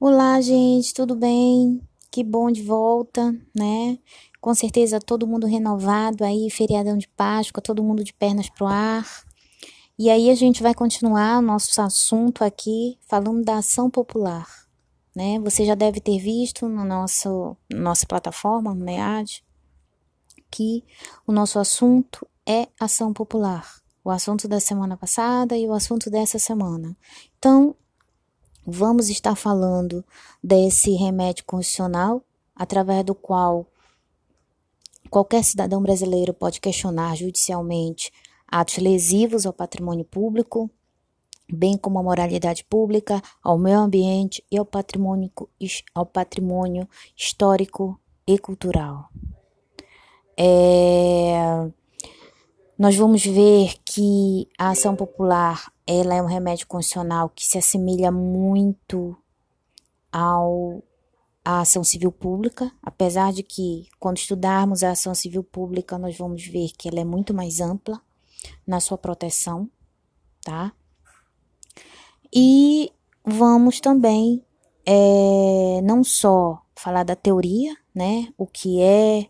Olá, 0.00 0.40
gente, 0.40 0.94
tudo 0.94 1.16
bem? 1.16 1.82
Que 2.08 2.22
bom 2.22 2.52
de 2.52 2.62
volta, 2.62 3.34
né? 3.52 3.98
Com 4.40 4.54
certeza 4.54 5.00
todo 5.00 5.26
mundo 5.26 5.44
renovado 5.44 6.22
aí, 6.22 6.48
feriadão 6.50 6.96
de 6.96 7.08
Páscoa, 7.08 7.60
todo 7.60 7.82
mundo 7.82 8.04
de 8.04 8.14
pernas 8.14 8.48
pro 8.48 8.68
ar. 8.68 9.04
E 9.98 10.08
aí 10.08 10.30
a 10.30 10.36
gente 10.36 10.62
vai 10.62 10.72
continuar 10.72 11.42
nosso 11.42 11.82
assunto 11.82 12.44
aqui 12.44 12.96
falando 13.08 13.42
da 13.42 13.56
ação 13.58 13.90
popular, 13.90 14.46
né? 15.16 15.40
Você 15.40 15.64
já 15.64 15.74
deve 15.74 16.00
ter 16.00 16.20
visto 16.20 16.68
no 16.68 16.84
nosso 16.84 17.56
nossa 17.68 18.06
plataforma, 18.06 18.72
no 18.72 18.84
NEAD, 18.84 19.44
que 20.48 20.84
o 21.26 21.32
nosso 21.32 21.58
assunto 21.58 22.24
é 22.46 22.68
ação 22.78 23.12
popular. 23.12 23.68
O 24.04 24.10
assunto 24.10 24.46
da 24.46 24.60
semana 24.60 24.96
passada 24.96 25.56
e 25.56 25.66
o 25.66 25.72
assunto 25.72 26.08
dessa 26.08 26.38
semana. 26.38 26.96
Então, 27.36 27.74
vamos 28.70 29.08
estar 29.08 29.34
falando 29.34 30.04
desse 30.44 30.92
remédio 30.92 31.44
constitucional, 31.44 32.22
através 32.54 33.04
do 33.04 33.14
qual 33.14 33.66
qualquer 35.08 35.42
cidadão 35.42 35.80
brasileiro 35.82 36.34
pode 36.34 36.60
questionar 36.60 37.16
judicialmente 37.16 38.12
atos 38.46 38.76
lesivos 38.76 39.46
ao 39.46 39.52
patrimônio 39.52 40.04
público, 40.04 40.70
bem 41.50 41.78
como 41.78 41.98
a 41.98 42.02
moralidade 42.02 42.62
pública, 42.64 43.22
ao 43.42 43.58
meio 43.58 43.78
ambiente 43.78 44.44
e 44.50 44.58
ao 44.58 44.66
patrimônio, 44.66 45.30
ao 45.94 46.04
patrimônio 46.04 46.86
histórico 47.16 47.98
e 48.26 48.38
cultural. 48.38 49.08
É, 50.36 51.70
nós 52.78 52.94
vamos 52.96 53.24
ver 53.24 53.74
que 53.84 54.46
a 54.58 54.70
ação 54.70 54.94
popular 54.94 55.72
ela 55.88 56.14
é 56.14 56.22
um 56.22 56.26
remédio 56.26 56.66
constitucional 56.66 57.30
que 57.30 57.46
se 57.46 57.56
assemelha 57.56 58.12
muito 58.12 59.16
ao 60.12 60.84
ação 61.42 61.82
civil 61.82 62.12
pública, 62.12 62.70
apesar 62.82 63.32
de 63.32 63.42
que 63.42 63.88
quando 63.98 64.18
estudarmos 64.18 64.84
a 64.84 64.90
ação 64.90 65.14
civil 65.14 65.42
pública 65.42 65.96
nós 65.96 66.14
vamos 66.18 66.46
ver 66.46 66.72
que 66.76 66.88
ela 66.88 67.00
é 67.00 67.04
muito 67.04 67.32
mais 67.32 67.58
ampla 67.58 67.98
na 68.66 68.80
sua 68.80 68.98
proteção, 68.98 69.66
tá? 70.42 70.74
E 72.30 72.92
vamos 73.24 73.80
também 73.80 74.44
é, 74.84 75.80
não 75.82 76.04
só 76.04 76.62
falar 76.76 77.02
da 77.02 77.16
teoria, 77.16 77.74
né? 77.94 78.28
O 78.36 78.46
que 78.46 78.82
é, 78.82 79.26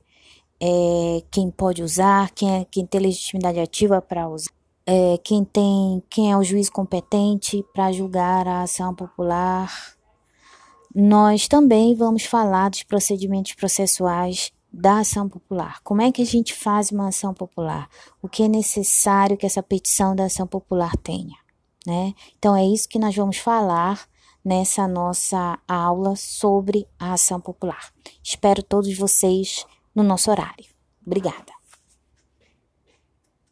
é 0.61 1.23
quem 1.31 1.53
pode 1.53 1.85
usar, 1.85 2.33
quem, 2.33 2.51
é, 2.57 2.65
quem 2.65 2.85
tem 2.85 3.01
legitimidade 3.01 3.61
ativa 3.61 4.03
para 4.03 4.29
usar 4.29 4.58
é, 4.91 5.19
quem 5.19 5.45
tem, 5.45 6.03
quem 6.09 6.33
é 6.33 6.37
o 6.39 6.43
juiz 6.43 6.71
competente 6.71 7.63
para 7.75 7.93
julgar 7.93 8.49
a 8.49 8.63
ação 8.63 8.95
popular. 8.95 9.71
Nós 10.95 11.47
também 11.47 11.95
vamos 11.95 12.25
falar 12.25 12.71
dos 12.71 12.85
procedimentos 12.85 13.53
processuais 13.53 14.51
da 14.73 15.01
ação 15.01 15.29
popular. 15.29 15.83
Como 15.85 16.01
é 16.01 16.11
que 16.11 16.23
a 16.23 16.25
gente 16.27 16.55
faz 16.55 16.91
uma 16.91 17.09
ação 17.09 17.35
popular? 17.35 17.87
O 18.23 18.31
que 18.31 18.45
é 18.45 18.49
necessário 18.49 19.37
que 19.37 19.45
essa 19.45 19.63
petição 19.63 20.17
da 20.17 20.25
ação 20.25 20.47
popular 20.47 20.97
tenha, 20.97 21.37
né? 21.87 22.15
Então 22.39 22.57
é 22.57 22.65
isso 22.65 22.89
que 22.89 22.99
nós 22.99 23.15
vamos 23.15 23.37
falar 23.37 24.09
nessa 24.43 24.89
nossa 24.89 25.59
aula 25.69 26.17
sobre 26.17 26.87
a 26.99 27.13
ação 27.13 27.39
popular. 27.39 27.93
Espero 28.25 28.63
todos 28.63 28.97
vocês 28.97 29.67
no 29.95 30.03
nosso 30.03 30.31
horário. 30.31 30.65
Obrigada. 31.07 31.58